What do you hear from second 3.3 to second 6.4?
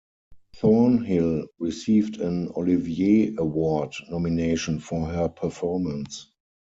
Award nomination for her performance.